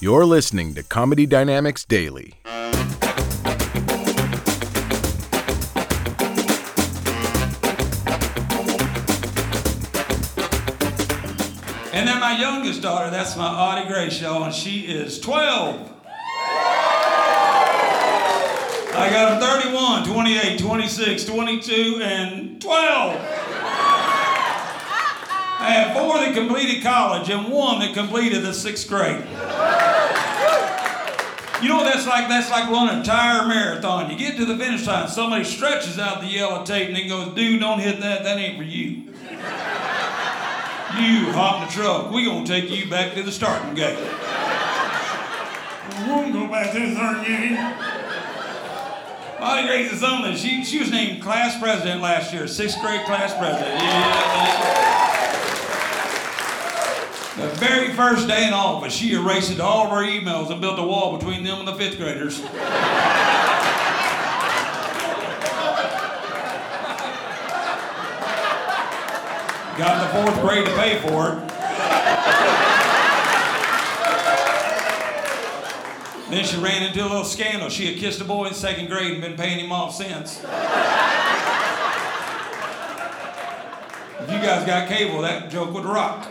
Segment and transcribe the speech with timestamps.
[0.00, 2.34] You're listening to Comedy Dynamics Daily.
[11.92, 15.92] And then my youngest daughter, that's my Audie Grace, and she is 12.
[18.94, 23.47] I got them 31, 28, 26, 22, and 12.
[25.68, 29.22] I had four that completed college and one that completed the sixth grade.
[31.60, 32.26] You know what that's like?
[32.26, 34.10] That's like running a tire marathon.
[34.10, 37.34] You get to the finish line, somebody stretches out the yellow tape and then goes,
[37.34, 39.12] dude, don't hit that, that ain't for you.
[40.96, 43.98] You hop in the truck, we gonna take you back to the starting gate.
[45.98, 47.58] We won't go back to the starting gate.
[49.38, 50.34] Molly Grace is something.
[50.34, 53.82] She, she was named class president last year, sixth grade class president.
[53.82, 55.17] Yeah.
[57.38, 60.82] The very first day in office, she erased all of our emails and built a
[60.82, 62.40] wall between them and the fifth graders.
[69.78, 71.48] Got the fourth grade to pay for it.
[76.30, 77.68] Then she ran into a little scandal.
[77.68, 80.38] She had kissed a boy in second grade and been paying him off since.
[84.20, 86.28] If you guys got cable, that joke would rock.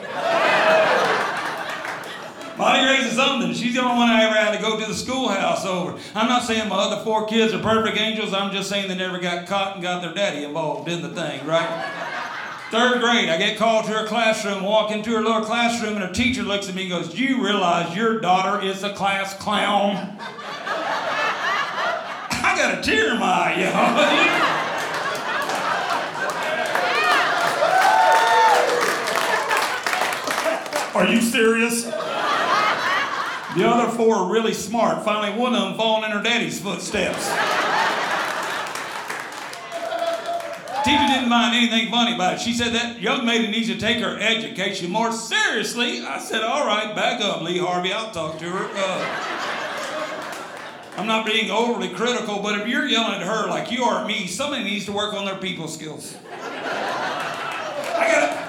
[2.58, 3.54] Grace is something.
[3.54, 6.00] She's the only one I ever had to go to the schoolhouse over.
[6.16, 8.34] I'm not saying my other four kids are perfect angels.
[8.34, 11.46] I'm just saying they never got caught and got their daddy involved in the thing,
[11.46, 11.94] right?
[12.72, 16.12] Third grade, I get called to her classroom, walk into her little classroom, and her
[16.12, 20.18] teacher looks at me and goes, Do you realize your daughter is a class clown?
[22.30, 23.56] I got a tear in my eye,
[30.94, 31.00] know.
[31.00, 31.86] Are you serious?
[33.58, 35.04] The other four are really smart.
[35.04, 37.28] Finally, one of them falling in her daddy's footsteps.
[40.86, 42.40] Teacher didn't mind anything funny about it.
[42.40, 46.06] She said that young lady needs to take her education more seriously.
[46.06, 47.92] I said, all right, back up, Lee Harvey.
[47.92, 48.70] I'll talk to her.
[48.76, 49.44] Uh,
[50.98, 54.08] I'm not being overly critical, but if you're yelling at her like you are at
[54.08, 56.16] me, somebody needs to work on their people skills.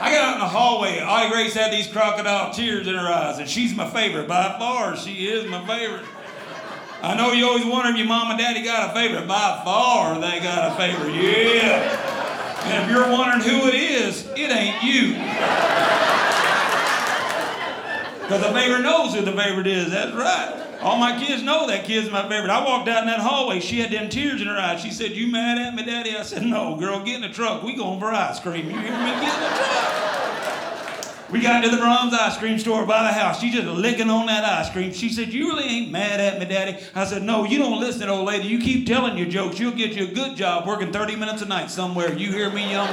[0.09, 1.01] I got, out in the hallway.
[1.01, 4.27] Audie Grace had these crocodile tears in her eyes, and she's my favorite.
[4.27, 6.05] By far, she is my favorite.
[7.03, 9.29] I know you always wonder if your mom and daddy got a favorite.
[9.29, 11.15] By far, they got a favorite.
[11.15, 12.65] Yeah.
[12.65, 15.13] And if you're wondering who it is, it ain't you.
[18.23, 19.91] Because the favorite knows who the favorite is.
[19.91, 20.69] That's right.
[20.81, 22.51] All my kids know that kid's my favorite.
[22.51, 23.59] I walked out in that hallway.
[23.59, 24.81] She had them tears in her eyes.
[24.81, 26.17] She said, You mad at me, Daddy?
[26.17, 27.63] I said, No, girl, get in the truck.
[27.63, 28.67] We going for ice cream.
[28.67, 28.89] You hear me?
[28.91, 29.58] Get in the truck.
[31.31, 33.41] We got to the Braum's ice cream store by the house.
[33.41, 34.95] She just licking on that ice cream.
[34.95, 36.83] She said, You really ain't mad at me, Daddy?
[36.95, 38.49] I said, No, you don't listen, old lady.
[38.49, 39.59] You keep telling your jokes.
[39.59, 42.15] You'll get you a good job working 30 minutes a night somewhere.
[42.15, 42.89] You hear me, young?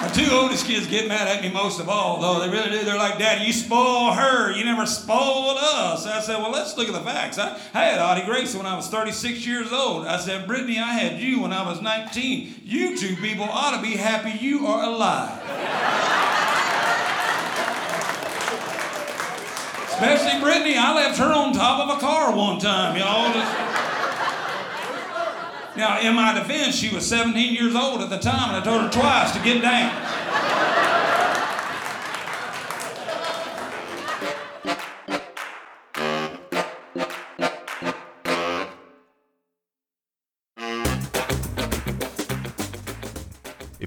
[0.00, 2.38] My two oldest kids get mad at me most of all, though.
[2.38, 2.84] They really do.
[2.84, 4.52] They're like, Daddy, you spoil her.
[4.52, 6.06] You never spoiled us.
[6.06, 7.36] I said, Well, let's look at the facts.
[7.36, 10.06] I, I had Audie Grace when I was 36 years old.
[10.06, 12.60] I said, Brittany, I had you when I was 19.
[12.62, 15.42] You two people ought to be happy you are alive.
[20.00, 20.76] Especially Brittany.
[20.78, 23.32] I left her on top of a car one time, y'all.
[23.32, 23.52] Just...
[25.76, 28.82] Now, in my defense, she was 17 years old at the time, and I told
[28.82, 30.08] her twice to get down.